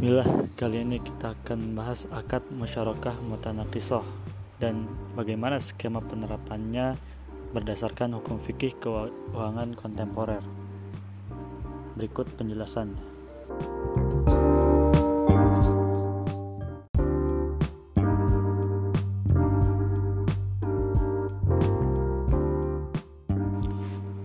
Bismillah, 0.00 0.48
kali 0.56 0.80
ini 0.80 0.96
kita 0.96 1.36
akan 1.36 1.76
bahas 1.76 2.08
akad 2.08 2.40
musyarakah 2.48 3.20
mutanakisoh 3.20 4.00
dan 4.56 4.88
bagaimana 5.12 5.60
skema 5.60 6.00
penerapannya 6.00 6.96
berdasarkan 7.52 8.16
hukum 8.16 8.40
fikih 8.40 8.80
keuangan 8.80 9.76
kontemporer. 9.76 10.40
Berikut 12.00 12.32
penjelasan. 12.32 12.96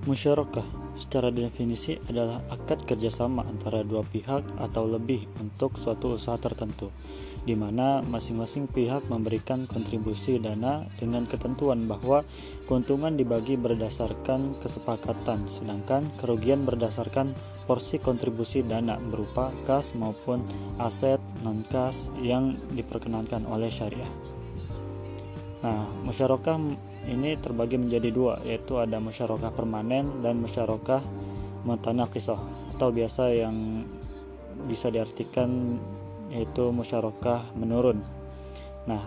Musyarakah 0.07 0.85
secara 0.95 1.29
definisi 1.31 1.99
adalah 2.07 2.41
akad 2.47 2.87
kerjasama 2.87 3.43
antara 3.43 3.83
dua 3.83 4.01
pihak 4.01 4.43
atau 4.59 4.87
lebih 4.87 5.27
untuk 5.37 5.75
suatu 5.75 6.15
usaha 6.15 6.39
tertentu, 6.39 6.89
di 7.43 7.54
mana 7.54 8.01
masing-masing 8.01 8.71
pihak 8.71 9.05
memberikan 9.11 9.68
kontribusi 9.69 10.39
dana 10.39 10.87
dengan 10.97 11.27
ketentuan 11.29 11.85
bahwa 11.85 12.23
keuntungan 12.65 13.13
dibagi 13.13 13.59
berdasarkan 13.59 14.57
kesepakatan, 14.63 15.45
sedangkan 15.51 16.09
kerugian 16.18 16.63
berdasarkan 16.63 17.35
porsi 17.69 17.99
kontribusi 17.99 18.63
dana 18.65 18.97
berupa 18.97 19.51
kas 19.68 19.93
maupun 19.93 20.41
aset 20.82 21.19
non-kas 21.43 22.09
yang 22.23 22.57
diperkenankan 22.73 23.46
oleh 23.46 23.69
syariah. 23.69 24.09
Nah, 25.65 25.89
musyarakah 26.05 26.61
ini 27.05 27.37
terbagi 27.37 27.77
menjadi 27.77 28.09
dua 28.09 28.41
yaitu 28.41 28.82
ada 28.82 28.97
musyarakah 28.97 29.54
permanen 29.54 30.25
dan 30.25 30.41
musyarakah 30.41 31.01
mutanakisah 31.65 32.39
atau 32.77 32.89
biasa 32.93 33.33
yang 33.33 33.85
bisa 34.66 34.89
diartikan 34.89 35.77
yaitu 36.33 36.73
musyarakah 36.73 37.53
menurun. 37.57 38.02
Nah, 38.89 39.05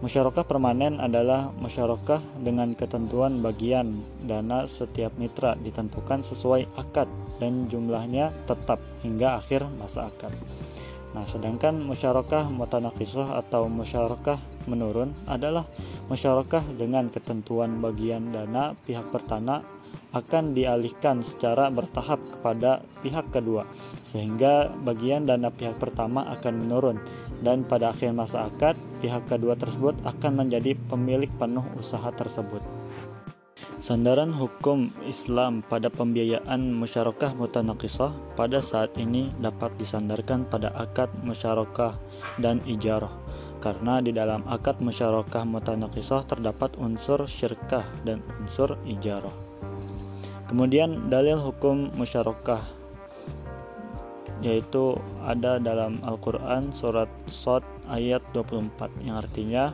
musyarakah 0.00 0.44
permanen 0.44 1.00
adalah 1.00 1.52
musyarakah 1.56 2.20
dengan 2.40 2.76
ketentuan 2.76 3.40
bagian 3.40 4.04
dana 4.24 4.68
setiap 4.68 5.16
mitra 5.16 5.56
ditentukan 5.56 6.24
sesuai 6.24 6.68
akad 6.76 7.08
dan 7.40 7.68
jumlahnya 7.68 8.32
tetap 8.44 8.80
hingga 9.00 9.40
akhir 9.40 9.64
masa 9.80 10.08
akad. 10.08 10.32
Nah, 11.16 11.24
sedangkan 11.24 11.80
musyarakah 11.80 12.52
mutanakisah 12.52 13.40
atau 13.40 13.72
musyarakah 13.72 14.36
menurun 14.68 15.16
adalah 15.24 15.64
musyarakah 16.12 16.60
dengan 16.76 17.08
ketentuan 17.08 17.80
bagian 17.80 18.36
dana 18.36 18.76
pihak 18.84 19.08
pertama 19.08 19.64
akan 20.12 20.52
dialihkan 20.52 21.24
secara 21.24 21.72
bertahap 21.72 22.20
kepada 22.36 22.84
pihak 23.00 23.32
kedua 23.32 23.64
sehingga 24.04 24.68
bagian 24.68 25.24
dana 25.24 25.48
pihak 25.48 25.80
pertama 25.80 26.28
akan 26.36 26.68
menurun 26.68 27.00
dan 27.40 27.64
pada 27.64 27.96
akhir 27.96 28.12
masa 28.12 28.44
akad 28.44 28.76
pihak 29.00 29.24
kedua 29.24 29.56
tersebut 29.56 29.96
akan 30.04 30.44
menjadi 30.44 30.76
pemilik 30.92 31.32
penuh 31.40 31.64
usaha 31.80 32.12
tersebut. 32.12 32.75
Sandaran 33.86 34.34
hukum 34.34 34.90
Islam 35.06 35.62
pada 35.62 35.86
pembiayaan 35.86 36.74
musyarakah 36.74 37.38
mutanakisah 37.38 38.10
pada 38.34 38.58
saat 38.58 38.90
ini 38.98 39.30
dapat 39.38 39.78
disandarkan 39.78 40.42
pada 40.42 40.74
akad 40.74 41.06
musyarakah 41.22 41.94
dan 42.42 42.58
ijarah 42.66 43.14
karena 43.62 44.02
di 44.02 44.10
dalam 44.10 44.42
akad 44.50 44.82
musyarakah 44.82 45.46
mutanakisah 45.46 46.26
terdapat 46.26 46.74
unsur 46.82 47.30
syirkah 47.30 47.86
dan 48.02 48.26
unsur 48.42 48.74
ijarah. 48.90 49.30
Kemudian 50.50 51.06
dalil 51.06 51.38
hukum 51.38 51.94
musyarakah 51.94 52.66
yaitu 54.42 54.98
ada 55.22 55.62
dalam 55.62 56.02
Al-Qur'an 56.02 56.74
surat 56.74 57.06
Sot 57.30 57.62
ayat 57.86 58.20
24 58.34 59.06
yang 59.06 59.14
artinya 59.14 59.70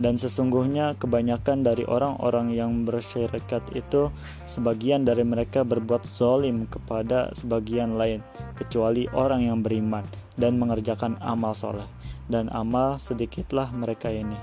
dan 0.00 0.16
sesungguhnya 0.16 0.96
kebanyakan 0.96 1.60
dari 1.60 1.84
orang-orang 1.84 2.56
yang 2.56 2.88
bersyarikat 2.88 3.60
itu 3.76 4.08
sebagian 4.48 5.04
dari 5.04 5.22
mereka 5.22 5.60
berbuat 5.60 6.08
zolim 6.08 6.64
kepada 6.64 7.28
sebagian 7.36 8.00
lain 8.00 8.24
kecuali 8.56 9.04
orang 9.12 9.44
yang 9.44 9.60
beriman 9.60 10.02
dan 10.40 10.56
mengerjakan 10.56 11.20
amal 11.20 11.52
soleh 11.52 11.84
dan 12.32 12.48
amal 12.48 12.96
sedikitlah 12.96 13.68
mereka 13.76 14.08
ini. 14.08 14.40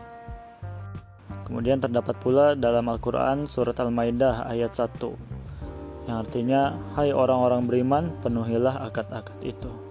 Kemudian 1.49 1.81
terdapat 1.81 2.19
pula 2.21 2.53
dalam 2.53 2.85
Al-Quran 2.91 3.49
surat 3.49 3.79
Al-Maidah 3.81 4.45
ayat 4.45 4.77
1 4.77 6.07
yang 6.07 6.23
artinya 6.23 6.61
hai 6.95 7.11
orang-orang 7.11 7.67
beriman 7.67 8.03
penuhilah 8.23 8.79
akad-akad 8.87 9.35
itu. 9.43 9.86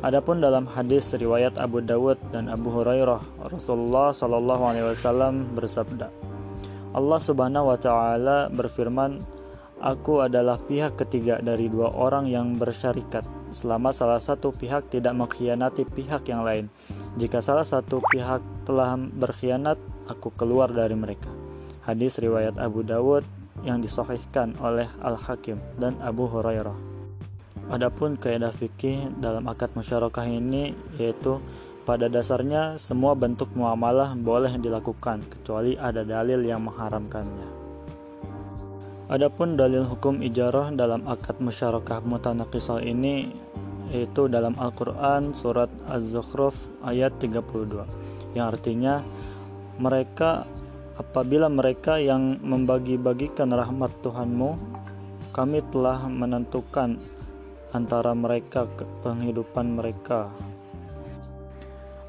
Adapun 0.00 0.40
dalam 0.40 0.64
hadis 0.64 1.12
riwayat 1.12 1.60
Abu 1.60 1.84
Dawud 1.84 2.16
dan 2.32 2.48
Abu 2.48 2.72
Hurairah 2.72 3.52
Rasulullah 3.52 4.16
Shallallahu 4.16 4.62
Alaihi 4.64 4.88
Wasallam 4.96 5.52
bersabda 5.52 6.08
Allah 6.96 7.20
Subhanahu 7.20 7.68
Wa 7.68 7.78
Taala 7.78 8.38
berfirman 8.48 9.20
Aku 9.80 10.24
adalah 10.24 10.56
pihak 10.60 10.96
ketiga 10.96 11.40
dari 11.40 11.68
dua 11.68 11.92
orang 11.92 12.28
yang 12.28 12.56
bersyarikat 12.56 13.24
selama 13.52 13.92
salah 13.92 14.20
satu 14.20 14.52
pihak 14.52 14.92
tidak 14.92 15.16
mengkhianati 15.16 15.88
pihak 15.88 16.28
yang 16.28 16.44
lain. 16.44 16.68
Jika 17.16 17.40
salah 17.40 17.64
satu 17.64 18.04
pihak 18.12 18.44
telah 18.68 19.00
berkhianat, 19.00 19.80
aku 20.04 20.36
keluar 20.36 20.68
dari 20.68 20.92
mereka. 20.92 21.32
Hadis 21.80 22.20
riwayat 22.20 22.60
Abu 22.60 22.84
Dawud 22.84 23.24
yang 23.64 23.80
disahihkan 23.80 24.52
oleh 24.60 24.84
Al-Hakim 25.00 25.56
dan 25.80 25.96
Abu 26.04 26.28
Hurairah. 26.28 26.89
Adapun 27.70 28.18
kaidah 28.18 28.50
fikih 28.50 29.14
dalam 29.22 29.46
akad 29.46 29.70
musyarakah 29.78 30.26
ini 30.26 30.74
yaitu 30.98 31.38
pada 31.86 32.10
dasarnya 32.10 32.82
semua 32.82 33.14
bentuk 33.14 33.46
muamalah 33.54 34.18
boleh 34.18 34.58
dilakukan 34.58 35.22
kecuali 35.30 35.78
ada 35.78 36.02
dalil 36.02 36.42
yang 36.42 36.66
mengharamkannya. 36.66 37.46
Adapun 39.06 39.54
dalil 39.54 39.86
hukum 39.86 40.18
ijarah 40.18 40.74
dalam 40.74 41.06
akad 41.06 41.38
musyarakah 41.38 42.02
mutanakisah 42.02 42.82
ini 42.82 43.30
yaitu 43.94 44.26
dalam 44.26 44.58
Al-Quran 44.58 45.30
surat 45.30 45.70
Az-Zukhruf 45.86 46.58
ayat 46.82 47.22
32 47.22 47.86
yang 48.34 48.50
artinya 48.50 49.02
mereka 49.78 50.42
apabila 50.98 51.46
mereka 51.46 52.02
yang 52.02 52.38
membagi-bagikan 52.42 53.54
rahmat 53.54 53.94
Tuhanmu 54.02 54.58
kami 55.30 55.62
telah 55.70 56.06
menentukan 56.10 56.98
antara 57.70 58.14
mereka 58.14 58.66
penghidupan 59.02 59.78
mereka 59.78 60.30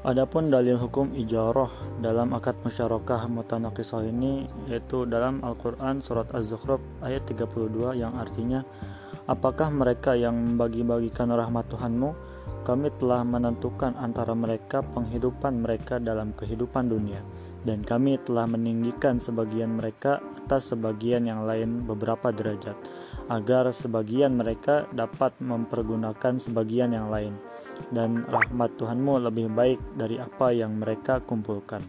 Adapun 0.02 0.50
dalil 0.50 0.74
hukum 0.82 1.14
ijarah 1.14 1.70
dalam 2.02 2.34
akad 2.34 2.58
musyarakah 2.66 3.30
mutanakisah 3.30 4.02
ini 4.02 4.50
yaitu 4.66 5.06
dalam 5.06 5.38
Al-Quran 5.46 6.02
surat 6.02 6.26
Az-Zukhruf 6.34 6.82
ayat 7.06 7.22
32 7.30 7.94
yang 7.94 8.18
artinya 8.18 8.66
Apakah 9.30 9.70
mereka 9.70 10.18
yang 10.18 10.34
membagi-bagikan 10.34 11.30
rahmat 11.30 11.70
Tuhanmu? 11.70 12.10
Kami 12.66 12.90
telah 12.98 13.22
menentukan 13.22 13.94
antara 13.94 14.34
mereka 14.34 14.82
penghidupan 14.82 15.62
mereka 15.62 16.02
dalam 16.02 16.34
kehidupan 16.34 16.90
dunia 16.90 17.22
dan 17.62 17.86
kami 17.86 18.18
telah 18.26 18.50
meninggikan 18.50 19.22
sebagian 19.22 19.78
mereka 19.78 20.18
atas 20.42 20.74
sebagian 20.74 21.22
yang 21.24 21.46
lain 21.46 21.86
beberapa 21.86 22.34
derajat 22.34 22.74
agar 23.30 23.70
sebagian 23.70 24.34
mereka 24.34 24.90
dapat 24.90 25.32
mempergunakan 25.38 26.36
sebagian 26.42 26.92
yang 26.92 27.08
lain 27.08 27.38
dan 27.94 28.26
rahmat 28.26 28.74
Tuhanmu 28.76 29.22
lebih 29.22 29.48
baik 29.54 29.80
dari 29.94 30.18
apa 30.18 30.50
yang 30.50 30.76
mereka 30.76 31.22
kumpulkan. 31.22 31.80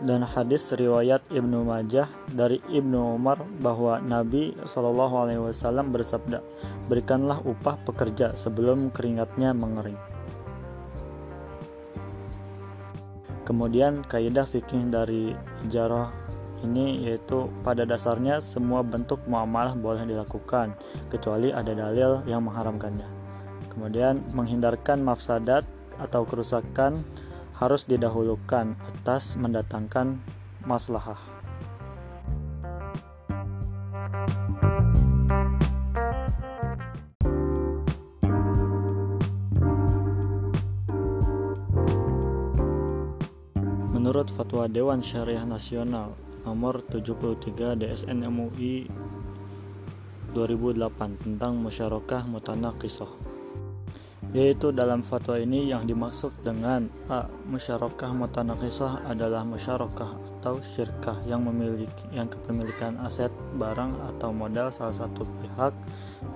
Dan 0.00 0.24
hadis 0.24 0.72
riwayat 0.72 1.28
Ibnu 1.28 1.60
Majah 1.68 2.08
dari 2.32 2.56
Ibnu 2.72 3.20
Umar 3.20 3.44
bahwa 3.60 4.00
Nabi 4.00 4.56
Shallallahu 4.64 5.14
Alaihi 5.28 5.44
Wasallam 5.44 5.92
bersabda, 5.92 6.40
berikanlah 6.88 7.44
upah 7.44 7.76
pekerja 7.84 8.32
sebelum 8.32 8.88
keringatnya 8.96 9.52
mengering. 9.52 10.00
Kemudian 13.44 14.00
kaidah 14.08 14.48
fikih 14.48 14.88
dari 14.88 15.36
jarah 15.68 16.08
ini 16.64 17.08
yaitu 17.08 17.48
pada 17.64 17.88
dasarnya 17.88 18.40
semua 18.44 18.84
bentuk 18.84 19.20
muamalah 19.24 19.72
boleh 19.76 20.04
dilakukan 20.04 20.76
kecuali 21.08 21.52
ada 21.52 21.72
dalil 21.72 22.24
yang 22.28 22.44
mengharamkannya. 22.44 23.08
Kemudian 23.70 24.20
menghindarkan 24.34 25.00
mafsadat 25.00 25.64
atau 26.00 26.24
kerusakan 26.24 27.04
harus 27.60 27.84
didahulukan 27.84 28.72
atas 28.88 29.36
mendatangkan 29.36 30.16
maslahah. 30.64 31.20
Menurut 43.92 44.32
Fatwa 44.32 44.64
Dewan 44.64 45.04
Syariah 45.04 45.44
Nasional 45.44 46.29
nomor 46.50 46.82
73 46.82 47.78
DSN 47.78 48.26
MUI 48.26 48.90
2008 50.34 51.22
tentang 51.22 51.54
musyarakah 51.54 52.26
mutanakisah. 52.26 53.38
yaitu 54.30 54.70
dalam 54.70 55.02
fatwa 55.02 55.34
ini 55.42 55.74
yang 55.74 55.90
dimaksud 55.90 56.30
dengan 56.46 56.86
A. 57.10 57.26
Musyarakah 57.50 58.14
adalah 59.10 59.42
musyarakah 59.42 60.10
atau 60.38 60.62
syirkah 60.62 61.18
yang 61.26 61.42
memiliki 61.42 62.06
yang 62.14 62.30
kepemilikan 62.30 62.94
aset, 63.02 63.34
barang 63.58 63.90
atau 64.14 64.30
modal 64.30 64.70
salah 64.70 64.94
satu 64.94 65.26
pihak 65.42 65.74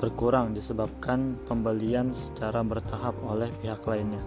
berkurang 0.03 0.59
disebabkan 0.59 1.39
pembelian 1.47 2.11
secara 2.11 2.67
bertahap 2.67 3.15
oleh 3.23 3.55
pihak 3.63 3.87
lainnya. 3.87 4.23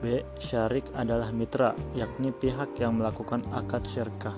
B. 0.00 0.24
Syarik 0.40 0.88
adalah 0.96 1.28
mitra, 1.30 1.76
yakni 1.92 2.32
pihak 2.32 2.76
yang 2.80 2.96
melakukan 2.96 3.44
akad 3.52 3.84
syirkah. 3.84 4.36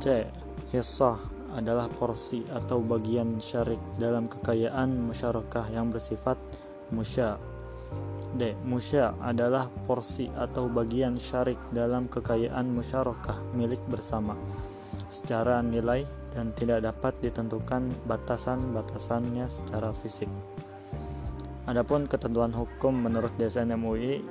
C. 0.00 0.24
Hissah 0.72 1.20
adalah 1.52 1.90
porsi 1.90 2.46
atau 2.48 2.80
bagian 2.80 3.42
syarik 3.42 3.80
dalam 3.98 4.30
kekayaan 4.30 5.10
musyarakah 5.10 5.66
yang 5.68 5.90
bersifat 5.90 6.38
musya 6.94 7.36
D. 8.38 8.54
Musya 8.62 9.18
adalah 9.18 9.66
porsi 9.90 10.30
atau 10.38 10.70
bagian 10.70 11.18
syarik 11.18 11.58
dalam 11.74 12.06
kekayaan 12.06 12.70
musyarakah 12.70 13.34
milik 13.58 13.82
bersama 13.90 14.38
secara 15.10 15.58
nilai 15.58 16.06
dan 16.30 16.54
tidak 16.54 16.86
dapat 16.86 17.18
ditentukan 17.18 17.90
batasan-batasannya 18.06 19.50
secara 19.50 19.90
fisik. 19.90 20.30
Adapun 21.66 22.06
ketentuan 22.06 22.54
hukum 22.54 22.94
menurut 22.94 23.34
DSN 23.34 23.74
MUI 23.74 24.22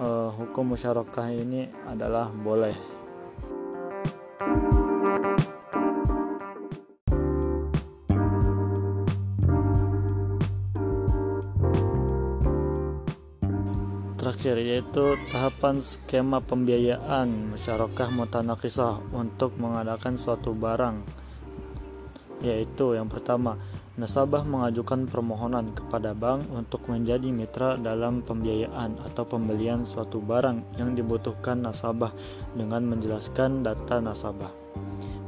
eh, 0.00 0.28
hukum 0.34 0.74
musyarakah 0.74 1.28
ini 1.30 1.70
adalah 1.86 2.30
boleh. 2.30 2.74
Terakhir 14.14 14.56
yaitu 14.56 15.20
tahapan 15.28 15.84
skema 15.84 16.40
pembiayaan 16.40 17.52
musyarakah 17.52 18.08
mutanakisah 18.08 19.12
untuk 19.12 19.52
mengadakan 19.60 20.16
suatu 20.16 20.56
barang 20.56 21.24
yaitu 22.44 22.96
yang 22.96 23.08
pertama 23.08 23.60
nasabah 23.94 24.42
mengajukan 24.42 25.06
permohonan 25.06 25.70
kepada 25.70 26.18
bank 26.18 26.50
untuk 26.50 26.90
menjadi 26.90 27.30
mitra 27.30 27.78
dalam 27.78 28.26
pembiayaan 28.26 28.98
atau 29.06 29.22
pembelian 29.22 29.86
suatu 29.86 30.18
barang 30.18 30.78
yang 30.82 30.98
dibutuhkan 30.98 31.62
nasabah 31.62 32.10
dengan 32.58 32.82
menjelaskan 32.90 33.62
data 33.62 34.02
nasabah. 34.02 34.50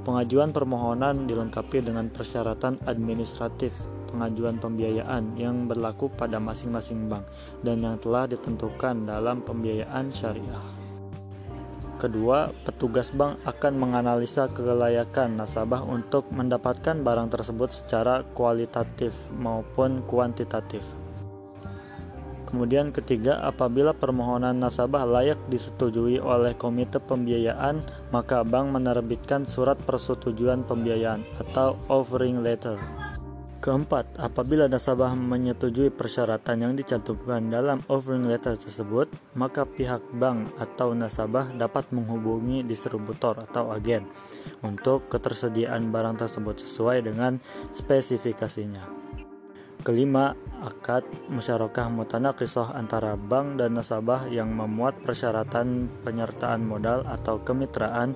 Pengajuan 0.03 0.51
permohonan 0.51 1.31
dilengkapi 1.31 1.83
dengan 1.83 2.11
persyaratan 2.11 2.83
administratif 2.87 3.75
pengajuan 4.07 4.59
pembiayaan 4.59 5.35
yang 5.35 5.67
berlaku 5.67 6.11
pada 6.15 6.39
masing-masing 6.39 7.11
bank 7.11 7.27
dan 7.63 7.83
yang 7.83 7.99
telah 7.99 8.31
ditentukan 8.31 9.07
dalam 9.07 9.43
pembiayaan 9.43 10.11
syariah. 10.15 10.76
Kedua, 11.97 12.53
petugas 12.69 13.09
bank 13.09 13.41
akan 13.49 13.81
menganalisa 13.81 14.53
kelayakan 14.53 15.41
nasabah 15.41 15.81
untuk 15.81 16.29
mendapatkan 16.29 17.01
barang 17.01 17.33
tersebut 17.33 17.73
secara 17.73 18.21
kualitatif 18.37 19.17
maupun 19.33 20.05
kuantitatif. 20.05 20.85
Kemudian 22.47 22.95
ketiga, 22.95 23.43
apabila 23.43 23.91
permohonan 23.97 24.61
nasabah 24.61 25.03
layak 25.03 25.41
disetujui 25.51 26.23
oleh 26.23 26.55
komite 26.55 27.03
pembiayaan, 27.03 27.83
maka 28.15 28.47
bank 28.47 28.71
menerbitkan 28.71 29.43
surat 29.43 29.75
persetujuan 29.83 30.63
pembiayaan 30.63 31.27
atau 31.43 31.75
offering 31.91 32.45
letter. 32.45 32.79
Keempat, 33.67 34.15
apabila 34.23 34.71
nasabah 34.71 35.19
menyetujui 35.19 35.91
persyaratan 35.91 36.63
yang 36.63 36.79
dicantumkan 36.79 37.51
dalam 37.51 37.83
offering 37.91 38.23
letter 38.23 38.55
tersebut, 38.55 39.11
maka 39.35 39.67
pihak 39.67 40.07
bank 40.23 40.55
atau 40.55 40.95
nasabah 40.95 41.51
dapat 41.51 41.91
menghubungi 41.91 42.63
distributor 42.63 43.43
atau 43.43 43.75
agen 43.75 44.07
untuk 44.63 45.11
ketersediaan 45.11 45.91
barang 45.91 46.15
tersebut 46.15 46.63
sesuai 46.63 47.11
dengan 47.11 47.43
spesifikasinya. 47.75 48.87
Kelima, 49.83 50.39
akad 50.63 51.03
musyarakah 51.27 51.91
mutanakisah 51.91 52.71
antara 52.71 53.19
bank 53.19 53.59
dan 53.59 53.75
nasabah 53.75 54.31
yang 54.31 54.47
memuat 54.55 55.03
persyaratan 55.03 55.91
penyertaan 56.07 56.63
modal 56.63 57.03
atau 57.03 57.43
kemitraan 57.43 58.15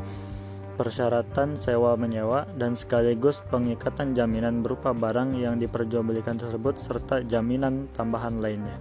persyaratan 0.80 1.60
sewa 1.60 1.92
menyewa 2.00 2.48
dan 2.56 2.72
sekaligus 2.72 3.44
pengikatan 3.52 4.16
jaminan 4.16 4.64
berupa 4.64 4.96
barang 4.96 5.36
yang 5.36 5.60
diperjualbelikan 5.60 6.40
tersebut 6.40 6.80
serta 6.80 7.20
jaminan 7.20 7.92
tambahan 7.92 8.40
lainnya. 8.40 8.80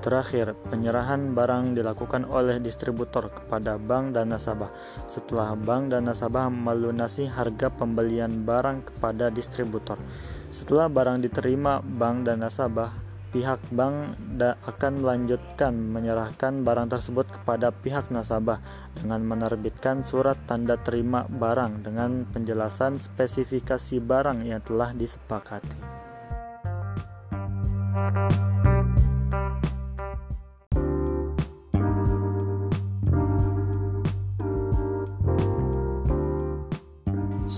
Terakhir, 0.00 0.56
penyerahan 0.72 1.36
barang 1.36 1.76
dilakukan 1.76 2.24
oleh 2.24 2.56
distributor 2.56 3.28
kepada 3.28 3.76
bank 3.76 4.16
dan 4.16 4.32
nasabah 4.32 4.72
setelah 5.04 5.52
bank 5.52 5.92
dan 5.92 6.08
nasabah 6.08 6.48
melunasi 6.48 7.28
harga 7.28 7.68
pembelian 7.68 8.48
barang 8.48 8.88
kepada 8.88 9.28
distributor. 9.28 10.00
Setelah 10.48 10.88
barang 10.88 11.20
diterima 11.20 11.84
bank 11.84 12.24
dan 12.24 12.40
nasabah, 12.40 13.09
pihak 13.30 13.62
bank 13.70 14.18
akan 14.66 14.92
melanjutkan 15.06 15.70
menyerahkan 15.72 16.66
barang 16.66 16.90
tersebut 16.90 17.30
kepada 17.30 17.70
pihak 17.70 18.10
nasabah 18.10 18.58
dengan 18.98 19.22
menerbitkan 19.22 20.02
surat 20.02 20.34
tanda 20.50 20.74
terima 20.82 21.30
barang 21.30 21.86
dengan 21.86 22.26
penjelasan 22.26 22.98
spesifikasi 22.98 24.02
barang 24.02 24.42
yang 24.42 24.58
telah 24.66 24.90
disepakati. 24.90 25.78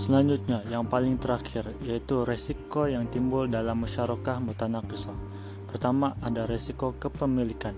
Selanjutnya, 0.03 0.61
yang 0.69 0.85
paling 0.85 1.17
terakhir 1.17 1.73
yaitu 1.81 2.21
resiko 2.21 2.85
yang 2.85 3.09
timbul 3.09 3.49
dalam 3.49 3.81
musyarakah 3.81 4.37
mutanakisah. 4.37 5.42
Pertama, 5.73 6.13
ada 6.21 6.45
resiko 6.45 6.93
kepemilikan. 7.01 7.73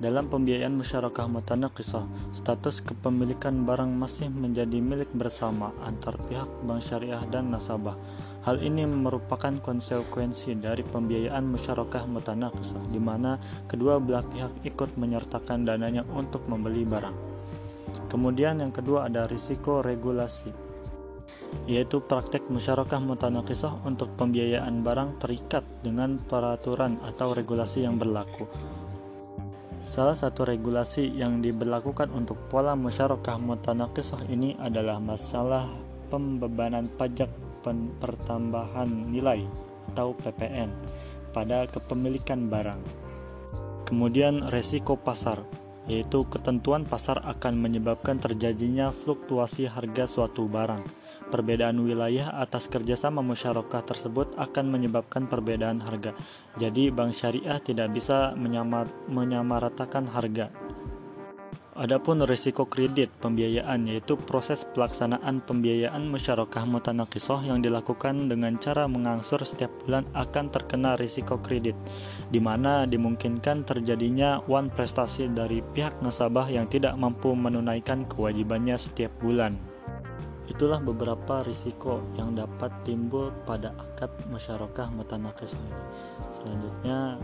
Dalam 0.00 0.32
pembiayaan 0.32 0.80
musyarakah 0.80 1.28
mutanakisah, 1.28 2.08
status 2.32 2.80
kepemilikan 2.80 3.68
barang 3.68 3.92
masih 3.92 4.32
menjadi 4.32 4.80
milik 4.80 5.12
bersama 5.12 5.76
antar 5.84 6.16
pihak 6.24 6.48
bank 6.64 6.80
syariah 6.80 7.20
dan 7.28 7.52
nasabah. 7.52 8.00
Hal 8.48 8.64
ini 8.64 8.88
merupakan 8.88 9.52
konsekuensi 9.60 10.56
dari 10.56 10.88
pembiayaan 10.88 11.44
musyarakah 11.44 12.08
mutanakisah 12.08 12.80
di 12.88 12.98
mana 12.98 13.36
kedua 13.68 14.00
belah 14.00 14.24
pihak 14.24 14.64
ikut 14.64 14.96
menyertakan 14.96 15.68
dananya 15.68 16.02
untuk 16.16 16.48
membeli 16.48 16.88
barang. 16.88 17.16
Kemudian 18.08 18.64
yang 18.64 18.72
kedua 18.72 19.12
ada 19.12 19.28
risiko 19.28 19.84
regulasi 19.84 20.63
yaitu 21.64 22.04
praktek 22.04 22.44
musyarakah 22.52 23.00
mutanakisah 23.00 23.80
untuk 23.88 24.12
pembiayaan 24.20 24.84
barang 24.84 25.16
terikat 25.16 25.64
dengan 25.80 26.20
peraturan 26.20 27.00
atau 27.00 27.32
regulasi 27.32 27.88
yang 27.88 27.96
berlaku. 27.96 28.44
Salah 29.84 30.16
satu 30.16 30.48
regulasi 30.48 31.12
yang 31.12 31.40
diberlakukan 31.40 32.12
untuk 32.12 32.36
pola 32.52 32.76
musyarakah 32.76 33.40
mutanakisah 33.40 34.28
ini 34.28 34.56
adalah 34.60 35.00
masalah 35.00 35.68
pembebanan 36.12 36.88
pajak 37.00 37.28
pertambahan 38.00 39.08
nilai 39.08 39.48
atau 39.92 40.12
PPN 40.20 40.68
pada 41.32 41.64
kepemilikan 41.68 42.48
barang. 42.52 42.80
Kemudian 43.88 44.48
resiko 44.52 44.96
pasar, 44.96 45.40
yaitu 45.88 46.24
ketentuan 46.28 46.84
pasar 46.84 47.20
akan 47.24 47.60
menyebabkan 47.60 48.16
terjadinya 48.20 48.92
fluktuasi 48.92 49.68
harga 49.68 50.08
suatu 50.08 50.48
barang 50.48 51.03
Perbedaan 51.34 51.82
wilayah 51.82 52.30
atas 52.38 52.70
kerjasama 52.70 53.18
musyarakah 53.18 53.82
tersebut 53.82 54.38
akan 54.38 54.70
menyebabkan 54.70 55.26
perbedaan 55.26 55.82
harga. 55.82 56.14
Jadi, 56.62 56.94
bank 56.94 57.10
syariah 57.10 57.58
tidak 57.58 57.90
bisa 57.90 58.38
menyamar, 58.38 58.86
menyamaratakan 59.10 60.06
harga. 60.14 60.54
Adapun 61.74 62.22
risiko 62.22 62.70
kredit 62.70 63.10
pembiayaan 63.18 63.90
yaitu 63.90 64.14
proses 64.14 64.62
pelaksanaan 64.62 65.42
pembiayaan 65.42 66.06
musyarakah 66.06 66.70
mutanakisah 66.70 67.42
yang 67.42 67.66
dilakukan 67.66 68.30
dengan 68.30 68.54
cara 68.62 68.86
mengangsur 68.86 69.42
setiap 69.42 69.74
bulan 69.82 70.06
akan 70.14 70.54
terkena 70.54 70.94
risiko 70.94 71.34
kredit 71.42 71.74
di 72.30 72.38
mana 72.38 72.86
dimungkinkan 72.86 73.66
terjadinya 73.66 74.38
wan 74.46 74.70
prestasi 74.70 75.26
dari 75.34 75.66
pihak 75.74 75.98
nasabah 75.98 76.46
yang 76.46 76.70
tidak 76.70 76.94
mampu 76.94 77.34
menunaikan 77.34 78.06
kewajibannya 78.06 78.78
setiap 78.78 79.10
bulan. 79.18 79.73
Itulah 80.44 80.76
beberapa 80.84 81.40
risiko 81.40 82.04
yang 82.20 82.36
dapat 82.36 82.68
timbul 82.84 83.32
pada 83.48 83.72
akad 83.80 84.12
musyarakah 84.28 84.92
mutanakis 84.92 85.56
ini. 85.56 85.72
Selanjutnya, 86.36 87.16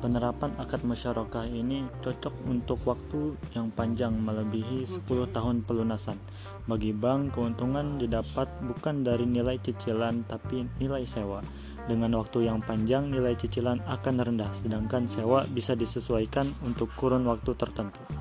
penerapan 0.00 0.56
akad 0.56 0.80
musyarakah 0.86 1.44
ini 1.44 1.84
cocok 2.00 2.34
untuk 2.48 2.80
waktu 2.88 3.36
yang 3.52 3.68
panjang 3.74 4.16
melebihi 4.16 4.88
10 4.88 5.04
tahun 5.28 5.66
pelunasan. 5.68 6.16
Bagi 6.64 6.96
bank, 6.96 7.36
keuntungan 7.36 8.00
didapat 8.00 8.48
bukan 8.64 9.04
dari 9.04 9.28
nilai 9.28 9.60
cicilan 9.60 10.24
tapi 10.24 10.64
nilai 10.80 11.04
sewa. 11.04 11.44
Dengan 11.88 12.16
waktu 12.20 12.48
yang 12.48 12.60
panjang, 12.64 13.08
nilai 13.08 13.36
cicilan 13.36 13.80
akan 13.84 14.14
rendah, 14.20 14.52
sedangkan 14.56 15.08
sewa 15.08 15.48
bisa 15.48 15.72
disesuaikan 15.72 16.48
untuk 16.64 16.92
kurun 16.96 17.24
waktu 17.24 17.56
tertentu. 17.56 18.17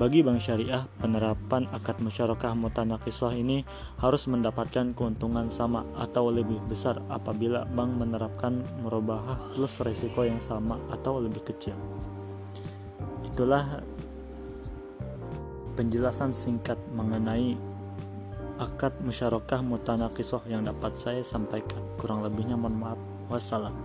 Bagi 0.00 0.24
bank 0.24 0.40
syariah, 0.40 0.88
penerapan 0.96 1.68
akad 1.76 2.00
musyarakah 2.00 2.56
mutanakisah 2.56 3.36
ini 3.36 3.68
harus 4.00 4.24
mendapatkan 4.32 4.96
keuntungan 4.96 5.52
sama 5.52 5.84
atau 5.92 6.32
lebih 6.32 6.56
besar 6.64 7.04
apabila 7.12 7.68
bank 7.68 8.00
menerapkan 8.00 8.64
merubah 8.80 9.20
plus 9.52 9.76
risiko 9.84 10.24
yang 10.24 10.40
sama 10.40 10.80
atau 10.88 11.20
lebih 11.20 11.44
kecil. 11.44 11.76
Itulah 13.28 13.84
penjelasan 15.76 16.32
singkat 16.32 16.80
mengenai 16.96 17.60
akad 18.56 18.96
musyarakah 19.04 19.60
mutanakisah 19.60 20.48
yang 20.48 20.64
dapat 20.64 20.96
saya 20.96 21.20
sampaikan. 21.20 21.84
Kurang 22.00 22.24
lebihnya 22.24 22.56
mohon 22.56 22.80
maaf. 22.80 23.00
Wassalam. 23.28 23.76